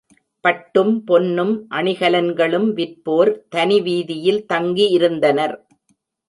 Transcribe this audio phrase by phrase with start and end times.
[0.45, 5.55] பட்டும், பொன்னும், அணிகலன்களும் விற்போர் தனிவீதியில் தங்கி இருந்தனர்.